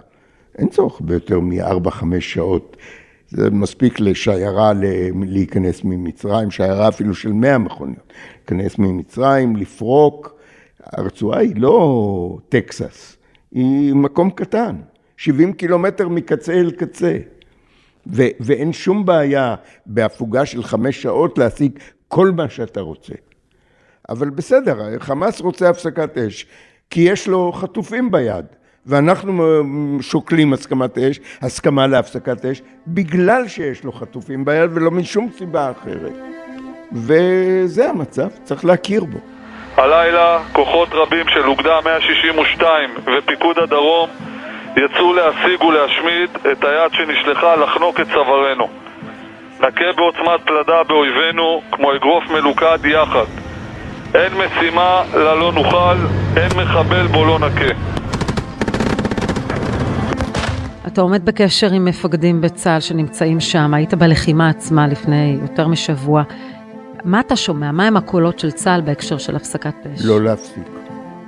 אין 0.57 0.69
צורך 0.69 1.01
ביותר 1.01 1.39
מ-4-5 1.39 2.03
שעות 2.19 2.77
זה 3.35 3.49
מספיק 3.49 3.99
לשיירה 3.99 4.71
להיכנס 5.27 5.83
ממצרים, 5.83 6.51
שיירה 6.51 6.87
אפילו 6.87 7.15
של 7.15 7.33
100 7.33 7.57
מכוניות. 7.57 8.13
להיכנס 8.37 8.79
ממצרים, 8.79 9.55
לפרוק. 9.55 10.35
הרצועה 10.85 11.39
היא 11.39 11.55
לא 11.55 12.37
טקסס, 12.49 13.17
היא 13.51 13.93
מקום 13.93 14.29
קטן, 14.29 14.75
70 15.17 15.53
קילומטר 15.53 16.07
מקצה 16.07 16.53
אל 16.53 16.71
קצה. 16.71 17.17
ו- 18.07 18.27
ואין 18.39 18.73
שום 18.73 19.05
בעיה 19.05 19.55
בהפוגה 19.85 20.45
של 20.45 20.63
חמש 20.63 21.01
שעות 21.01 21.37
להשיג 21.37 21.79
כל 22.07 22.31
מה 22.31 22.49
שאתה 22.49 22.81
רוצה. 22.81 23.13
אבל 24.09 24.29
בסדר, 24.29 24.99
חמאס 24.99 25.41
רוצה 25.41 25.69
הפסקת 25.69 26.17
אש, 26.17 26.45
כי 26.89 27.01
יש 27.01 27.27
לו 27.27 27.51
חטופים 27.51 28.11
ביד. 28.11 28.45
ואנחנו 28.87 29.63
שוקלים 30.01 30.53
הסכמת 30.53 30.97
אש, 30.97 31.19
הסכמה 31.41 31.87
להפסקת 31.87 32.45
אש, 32.45 32.61
בגלל 32.87 33.47
שיש 33.47 33.83
לו 33.83 33.91
חטופים 33.91 34.45
ביד 34.45 34.69
ולא 34.73 34.91
משום 34.91 35.29
סיבה 35.37 35.71
אחרת. 35.71 36.11
וזה 36.91 37.89
המצב, 37.89 38.27
צריך 38.43 38.65
להכיר 38.65 39.03
בו. 39.03 39.19
הלילה 39.77 40.39
כוחות 40.51 40.89
רבים 40.91 41.27
של 41.27 41.47
אוגדה 41.47 41.79
162 41.85 42.89
ופיקוד 43.17 43.59
הדרום 43.59 44.09
יצאו 44.77 45.13
להשיג 45.13 45.63
ולהשמיד 45.63 46.29
את 46.51 46.63
היד 46.63 46.91
שנשלחה 46.91 47.55
לחנוק 47.55 47.99
את 47.99 48.07
צווארנו. 48.13 48.67
נכה 49.59 49.91
בעוצמת 49.95 50.41
פלדה 50.45 50.83
באויבינו 50.87 51.61
כמו 51.71 51.95
אגרוף 51.95 52.23
מלוכד 52.31 52.85
יחד. 52.85 53.25
אין 54.15 54.33
משימה 54.33 55.03
לה 55.13 55.35
לא 55.35 55.51
נוכל, 55.51 55.95
אין 56.37 56.49
מחבל 56.57 57.07
בו 57.07 57.25
לא 57.25 57.39
נכה. 57.39 57.92
אתה 60.87 61.01
עומד 61.01 61.25
בקשר 61.25 61.73
עם 61.73 61.85
מפקדים 61.85 62.41
בצה"ל 62.41 62.79
שנמצאים 62.79 63.39
שם, 63.39 63.73
היית 63.73 63.93
בלחימה 63.93 64.49
עצמה 64.49 64.87
לפני 64.87 65.37
יותר 65.41 65.67
משבוע. 65.67 66.23
מה 67.03 67.19
אתה 67.19 67.35
שומע? 67.35 67.71
מה 67.71 67.87
הם 67.87 67.97
הקולות 67.97 68.39
של 68.39 68.51
צה"ל 68.51 68.81
בהקשר 68.81 69.17
של 69.17 69.35
הפסקת 69.35 69.73
אש? 69.95 70.05
לא 70.05 70.21
להפסיק. 70.21 70.63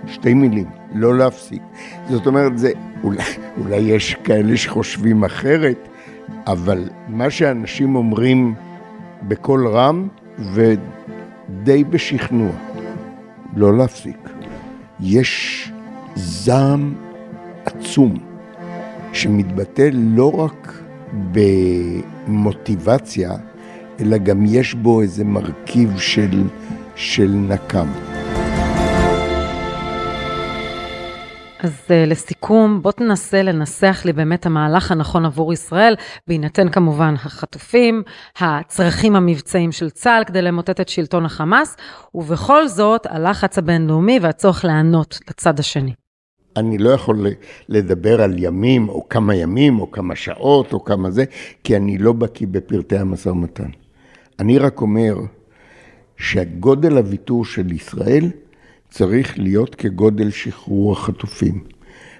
שתי 0.07 0.33
מילים, 0.33 0.65
לא 0.95 1.17
להפסיק. 1.17 1.61
זאת 2.09 2.27
אומרת, 2.27 2.57
זה, 2.57 2.71
אולי, 3.03 3.23
אולי 3.57 3.75
יש 3.75 4.15
כאלה 4.23 4.57
שחושבים 4.57 5.23
אחרת, 5.23 5.87
אבל 6.47 6.89
מה 7.07 7.29
שאנשים 7.29 7.95
אומרים 7.95 8.55
בקול 9.23 9.67
רם 9.67 10.07
ודי 10.39 11.83
בשכנוע, 11.83 12.51
לא 13.55 13.77
להפסיק. 13.77 14.29
יש 14.99 15.71
זעם 16.15 16.93
עצום. 17.65 18.24
שמתבטא 19.15 19.89
לא 19.93 20.31
רק 20.41 20.83
במוטיבציה, 22.27 23.31
אלא 23.99 24.17
גם 24.17 24.45
יש 24.45 24.73
בו 24.73 25.01
איזה 25.01 25.23
מרכיב 25.23 25.97
של, 25.97 26.43
של 26.95 27.27
נקם. 27.27 27.87
אז 31.59 31.85
uh, 31.87 32.09
לסיכום, 32.09 32.81
בוא 32.81 32.91
תנסה 32.91 33.43
לנסח 33.43 34.01
לי 34.05 34.13
באמת 34.13 34.45
המהלך 34.45 34.91
הנכון 34.91 35.25
עבור 35.25 35.53
ישראל, 35.53 35.95
בהינתן 36.27 36.69
כמובן 36.69 37.13
החטופים, 37.13 38.03
הצרכים 38.39 39.15
המבצעיים 39.15 39.71
של 39.71 39.89
צה"ל 39.89 40.23
כדי 40.23 40.41
למוטט 40.41 40.81
את 40.81 40.89
שלטון 40.89 41.25
החמאס, 41.25 41.77
ובכל 42.15 42.67
זאת 42.67 43.05
הלחץ 43.09 43.57
הבינלאומי 43.57 44.19
והצורך 44.21 44.65
להיענות 44.65 45.19
לצד 45.29 45.59
השני. 45.59 46.04
אני 46.57 46.77
לא 46.77 46.89
יכול 46.89 47.27
לדבר 47.69 48.21
על 48.21 48.33
ימים, 48.37 48.89
או 48.89 49.09
כמה 49.09 49.35
ימים, 49.35 49.79
או 49.79 49.91
כמה 49.91 50.15
שעות, 50.15 50.73
או 50.73 50.83
כמה 50.83 51.11
זה, 51.11 51.25
כי 51.63 51.75
אני 51.75 51.97
לא 51.97 52.13
בקיא 52.13 52.47
בפרטי 52.51 52.97
המשא 52.97 53.29
ומתן. 53.29 53.69
אני 54.39 54.57
רק 54.57 54.81
אומר 54.81 55.15
שהגודל 56.17 56.97
הוויתור 56.97 57.45
של 57.45 57.71
ישראל 57.71 58.31
צריך 58.89 59.39
להיות 59.39 59.75
כגודל 59.75 60.29
שחרור 60.29 60.91
החטופים. 60.91 61.63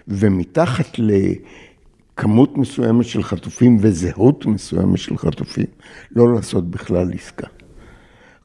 ומתחת 0.08 1.00
לכמות 1.00 2.58
מסוימת 2.58 3.06
של 3.06 3.24
חטופים 3.24 3.78
וזהות 3.82 4.46
מסוימת 4.46 4.98
של 4.98 5.18
חטופים, 5.18 5.66
לא 6.12 6.34
לעשות 6.34 6.70
בכלל 6.72 7.14
עסקה. 7.14 7.48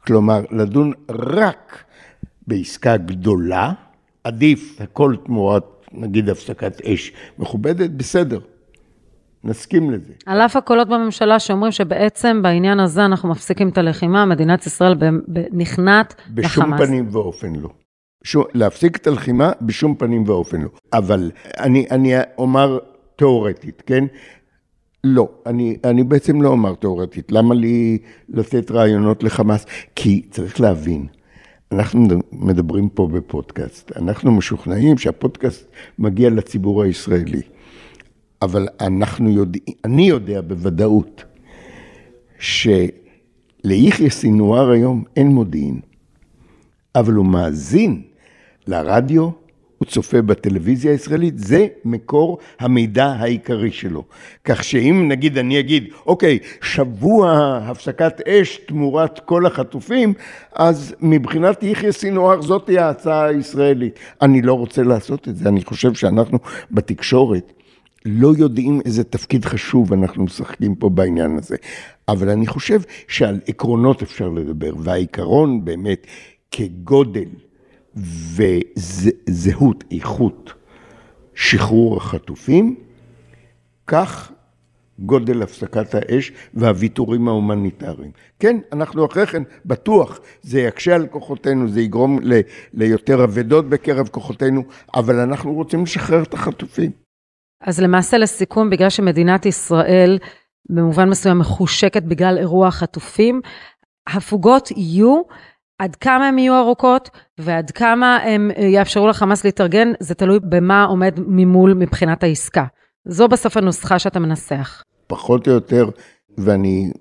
כלומר, 0.07 0.45
לדון 0.51 0.93
רק 1.11 1.85
בעסקה 2.47 2.97
גדולה, 2.97 3.73
עדיף 4.25 4.81
הכל 4.81 5.17
תמורת, 5.25 5.80
נגיד, 5.93 6.29
הפסקת 6.29 6.81
אש 6.81 7.13
מכובדת, 7.39 7.91
בסדר. 7.91 8.41
נסכים 9.45 9.91
לזה. 9.91 10.13
על 10.27 10.41
אף 10.41 10.57
הקולות 10.57 10.89
בממשלה 10.89 11.39
שאומרים 11.39 11.73
שבעצם 11.73 12.43
בעניין 12.43 12.81
הזה 12.81 13.05
אנחנו 13.05 13.29
מפסיקים 13.29 13.69
את 13.69 13.79
הלחימה, 13.79 14.27
מדינת 14.27 14.67
ישראל 14.67 14.95
נכנעת 15.53 16.15
בשום 16.35 16.65
לחמאס. 16.65 16.89
פנים 16.89 17.09
ואופן 17.11 17.55
לא. 17.55 17.69
שום, 18.25 18.45
להפסיק 18.55 18.97
את 18.97 19.07
הלחימה 19.07 19.53
בשום 19.63 19.95
פנים 19.95 20.25
ואופן 20.27 20.61
לא. 20.61 20.69
אבל 20.93 21.31
אני, 21.59 21.87
אני 21.91 22.15
אומר 22.39 22.79
תיאורטית, 23.17 23.83
כן? 23.87 24.05
לא, 25.05 25.29
אני, 25.47 25.77
אני 25.85 26.05
בעצם 26.05 26.43
לא 26.43 26.49
אומר 26.49 26.75
תיאורטית. 26.75 27.33
למה 27.33 27.55
לי 27.55 27.99
לתת 28.29 28.71
רעיונות 28.71 29.23
לחמאס? 29.23 29.67
כי 29.97 30.27
צריך 30.31 30.61
להבין, 30.61 31.07
אנחנו 31.73 32.09
מדברים 32.33 32.89
פה 32.89 33.09
בפודקאסט, 33.13 33.97
אנחנו 33.97 34.33
משוכנעים 34.33 34.99
שהפודקאסט 34.99 35.67
מגיע 35.99 36.31
לציבור 36.31 36.83
הישראלי. 36.83 37.43
אבל 38.43 38.69
אנחנו 38.81 39.31
יודעים, 39.31 39.65
אני 39.85 40.09
יודע 40.09 40.41
בוודאות 40.41 41.25
שליחיא 42.39 44.11
סינואר 44.11 44.71
היום 44.71 45.05
אין 45.17 45.29
מודיעין, 45.29 45.81
אבל 46.95 47.13
הוא 47.13 47.27
מאזין 47.27 48.03
לרדיו, 48.67 49.31
הוא 49.81 49.89
צופה 49.89 50.23
בטלוויזיה 50.23 50.93
הישראלית, 50.93 51.39
זה 51.39 51.67
מקור 51.85 52.39
המידע 52.61 53.07
העיקרי 53.07 53.73
שלו. 53.73 54.05
כך 54.45 54.65
שאם 54.65 55.09
נגיד 55.09 55.39
אני 55.39 55.61
אגיד, 55.61 55.85
אוקיי, 56.07 56.39
שבוע 56.63 57.59
הפסקת 57.63 58.21
אש 58.29 58.61
תמורת 58.67 59.19
כל 59.19 59.47
החטופים, 59.47 60.15
אז 60.53 60.95
מבחינת 61.01 61.63
יחיא 61.63 61.91
סינואר 61.91 62.43
זאת 62.43 62.67
תהיה 62.67 62.87
ההצעה 62.87 63.25
הישראלית. 63.25 63.99
אני 64.23 64.43
לא 64.43 64.55
רוצה 64.55 64.83
לעשות 64.83 65.29
את 65.29 65.37
זה, 65.37 65.49
אני 65.49 65.65
חושב 65.65 65.95
שאנחנו 65.95 66.39
בתקשורת 66.71 67.53
לא 68.05 68.33
יודעים 68.39 68.81
איזה 68.85 69.05
תפקיד 69.05 69.45
חשוב 69.45 69.93
אנחנו 69.93 70.25
משחקים 70.25 70.75
פה 70.75 70.89
בעניין 70.89 71.39
הזה. 71.39 71.57
אבל 72.09 72.29
אני 72.29 72.47
חושב 72.47 72.81
שעל 73.09 73.41
עקרונות 73.47 74.03
אפשר 74.03 74.29
לדבר, 74.29 74.73
והעיקרון 74.79 75.65
באמת 75.65 76.07
כגודל 76.51 77.29
וזהות, 77.97 79.85
איכות, 79.91 80.53
שחרור 81.35 81.97
החטופים, 81.97 82.77
כך 83.87 84.33
גודל 84.99 85.43
הפסקת 85.43 85.95
האש 85.95 86.33
והוויתורים 86.55 87.29
ההומניטריים. 87.29 88.11
כן, 88.39 88.57
אנחנו 88.73 89.07
אחרי 89.07 89.27
כן, 89.27 89.43
בטוח, 89.67 90.21
זה 90.43 90.61
יקשה 90.61 90.95
על 90.95 91.07
כוחותינו, 91.07 91.69
זה 91.69 91.81
יגרום 91.81 92.19
ל- 92.23 92.41
ליותר 92.75 93.25
אבדות 93.25 93.69
בקרב 93.69 94.09
כוחותינו, 94.09 94.63
אבל 94.95 95.19
אנחנו 95.21 95.53
רוצים 95.53 95.83
לשחרר 95.83 96.23
את 96.23 96.35
החטופים. 96.35 96.91
אז 97.65 97.81
למעשה 97.81 98.19
לסיכום, 98.19 98.71
בגלל 98.71 98.91
שמדינת 98.91 99.47
ישראל 99.47 100.19
במובן 100.71 101.09
מסוים 101.09 101.39
מחושקת 101.39 102.03
בגלל 102.03 102.39
אירוע 102.39 102.69
החטופים, 102.69 103.41
הפוגות 104.09 104.71
יהיו, 104.71 105.23
עד 105.81 105.97
כמה 105.97 106.29
הן 106.29 106.39
יהיו 106.39 106.59
ארוכות 106.59 107.11
ועד 107.39 107.71
כמה 107.71 108.17
הם 108.17 108.51
יאפשרו 108.59 109.09
לחמאס 109.09 109.45
להתארגן, 109.45 109.93
זה 110.01 110.15
תלוי 110.15 110.39
במה 110.43 110.85
עומד 110.85 111.19
ממול 111.27 111.75
מבחינת 111.75 112.23
העסקה. 112.23 112.65
זו 113.05 113.29
בסוף 113.29 113.57
הנוסחה 113.57 113.99
שאתה 113.99 114.19
מנסח. 114.19 114.83
פחות 115.07 115.49
או 115.49 115.53
יותר, 115.53 115.89
ואני 116.39 116.93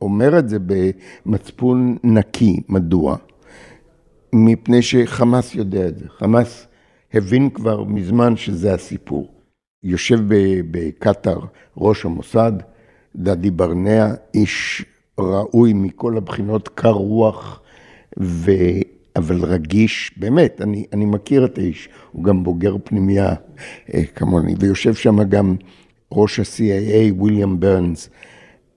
אומר 0.00 0.38
את 0.38 0.48
זה 0.48 0.58
במצפון 0.66 1.96
נקי, 2.04 2.60
מדוע? 2.68 3.16
מפני 4.32 4.82
שחמאס 4.82 5.54
יודע 5.54 5.88
את 5.88 5.98
זה. 5.98 6.04
חמאס 6.08 6.66
הבין 7.14 7.50
כבר 7.50 7.84
מזמן 7.84 8.36
שזה 8.36 8.74
הסיפור. 8.74 9.34
יושב 9.82 10.18
בקטאר 10.70 11.38
ראש 11.76 12.04
המוסד, 12.04 12.52
דדי 13.16 13.50
ברנע, 13.50 14.06
איש 14.34 14.84
ראוי 15.20 15.72
מכל 15.72 16.16
הבחינות, 16.16 16.68
קר 16.68 16.90
רוח, 16.90 17.61
ו... 18.20 18.50
אבל 19.16 19.44
רגיש, 19.44 20.12
באמת, 20.16 20.60
אני, 20.60 20.84
אני 20.92 21.04
מכיר 21.04 21.44
את 21.44 21.58
האיש, 21.58 21.88
הוא 22.12 22.24
גם 22.24 22.44
בוגר 22.44 22.76
פנימייה 22.84 23.34
אה, 23.94 24.02
כמוני, 24.14 24.54
ויושב 24.58 24.94
שם 24.94 25.22
גם 25.22 25.56
ראש 26.12 26.40
ה-CIA, 26.40 27.22
ויליאם 27.22 27.60
ברנס, 27.60 28.10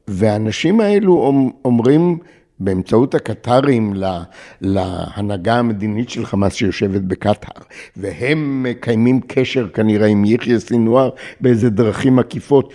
והאנשים 0.08 0.80
האלו 0.80 1.44
אומרים, 1.66 2.18
באמצעות 2.60 3.16
הקטרים 3.16 3.94
להנהגה 4.62 5.60
המדינית 5.60 6.10
של 6.10 6.26
חמאס 6.26 6.54
שיושבת 6.54 7.02
בקטאר, 7.02 7.64
והם 7.98 8.64
מקיימים 8.64 9.22
קשר 9.28 9.70
כנראה 9.70 10.08
עם 10.08 10.26
יחיא 10.26 10.60
סינואר 10.60 11.10
באיזה 11.42 11.70
דרכים 11.70 12.20
עקיפות, 12.20 12.74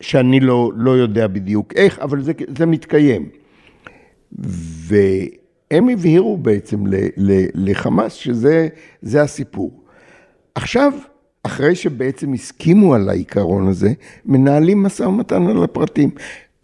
שאני 0.00 0.40
לא, 0.40 0.70
לא 0.76 0.90
יודע 0.90 1.26
בדיוק 1.26 1.72
איך, 1.76 1.98
אבל 1.98 2.22
זה, 2.22 2.32
זה 2.56 2.66
מתקיים. 2.66 3.28
והם 5.70 5.88
הבהירו 5.88 6.36
בעצם 6.36 6.84
לחמאס 7.54 8.12
שזה 8.12 8.68
הסיפור. 9.22 9.70
עכשיו, 10.54 10.92
אחרי 11.42 11.74
שבעצם 11.74 12.32
הסכימו 12.32 12.94
על 12.94 13.08
העיקרון 13.08 13.68
הזה, 13.68 13.92
מנהלים 14.26 14.82
משא 14.82 15.02
ומתן 15.02 15.46
על 15.46 15.64
הפרטים. 15.64 16.10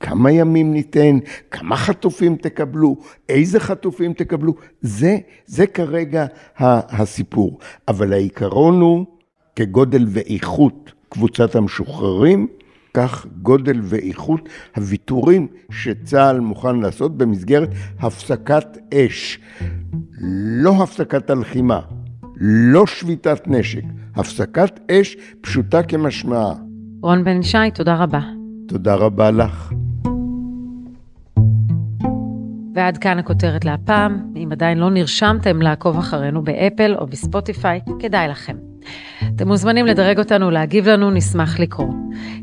כמה 0.01 0.33
ימים 0.33 0.73
ניתן, 0.73 1.19
כמה 1.51 1.77
חטופים 1.77 2.37
תקבלו, 2.37 2.97
איזה 3.29 3.61
חטופים 3.61 4.13
תקבלו, 4.13 4.55
זה, 4.81 5.19
זה 5.47 5.67
כרגע 5.67 6.27
הסיפור. 6.59 7.59
אבל 7.89 8.13
העיקרון 8.13 8.81
הוא 8.81 9.07
כגודל 9.57 10.07
ואיכות 10.09 10.93
קבוצת 11.09 11.55
המשוחררים, 11.55 12.47
כך 12.95 13.27
גודל 13.43 13.81
ואיכות 13.83 14.49
הוויתורים 14.77 15.47
שצה"ל 15.71 16.41
מוכן 16.41 16.77
לעשות 16.77 17.17
במסגרת 17.19 17.71
הפסקת 18.01 18.79
אש. 18.95 19.39
לא 20.63 20.83
הפסקת 20.83 21.31
הלחימה, 21.31 21.81
לא 22.41 22.87
שביתת 22.87 23.43
נשק, 23.47 23.83
הפסקת 24.17 24.81
אש 24.91 25.17
פשוטה 25.41 25.83
כמשמעה. 25.83 26.55
רון 27.03 27.25
בן 27.25 27.41
ישי, 27.41 27.59
תודה 27.75 27.95
רבה. 27.95 28.21
תודה 28.69 28.95
רבה 28.95 29.31
לך. 29.31 29.73
ועד 32.75 32.99
כאן 32.99 33.19
הכותרת 33.19 33.65
להפעם. 33.65 34.33
אם 34.37 34.49
עדיין 34.53 34.79
לא 34.79 34.91
נרשמתם 34.91 35.63
לעקוב 35.63 35.99
אחרינו 35.99 36.45
באפל 36.45 36.95
או 36.99 37.07
בספוטיפיי, 37.07 37.81
כדאי 37.99 38.29
לכם. 38.29 38.57
אתם 39.41 39.49
מוזמנים 39.49 39.87
לדרג 39.87 40.19
אותנו, 40.19 40.51
להגיב 40.51 40.89
לנו, 40.89 41.11
נשמח 41.11 41.61
לקרוא. 41.61 41.89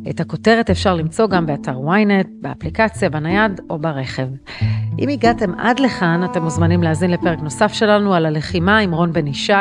את 0.10 0.19
הכותרת 0.19 0.69
אפשר 0.69 0.95
למצוא 0.95 1.27
גם 1.27 1.45
באתר 1.45 1.77
ynet, 1.77 2.27
באפליקציה, 2.41 3.10
בנייד 3.10 3.62
או 3.69 3.79
ברכב. 3.79 4.27
אם 4.99 5.10
הגעתם 5.10 5.53
עד 5.60 5.79
לכאן, 5.79 6.21
אתם 6.25 6.43
מוזמנים 6.43 6.83
להאזין 6.83 7.12
לפרק 7.12 7.39
נוסף 7.39 7.73
שלנו 7.73 8.13
על 8.13 8.25
הלחימה 8.25 8.77
עם 8.77 8.93
רון 8.93 9.13
בן 9.13 9.27
ישי. 9.27 9.53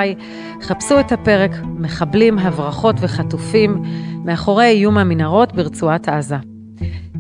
חפשו 0.62 1.00
את 1.00 1.12
הפרק 1.12 1.50
מחבלים, 1.64 2.38
הברחות 2.38 2.96
וחטופים 3.00 3.82
מאחורי 4.24 4.66
איום 4.66 4.98
המנהרות 4.98 5.52
ברצועת 5.52 6.08
עזה. 6.08 6.36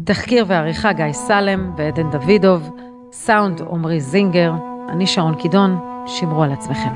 תחקיר 0.04 0.44
ועריכה 0.48 0.92
גיא 0.92 1.12
סלם 1.12 1.72
ועדן 1.76 2.10
דוידוב, 2.10 2.70
סאונד 3.12 3.62
עמרי 3.70 4.00
זינגר, 4.00 4.52
אני 4.88 5.06
שרון 5.06 5.34
קידון, 5.34 5.78
שמרו 6.06 6.42
על 6.42 6.52
עצמכם. 6.52 6.90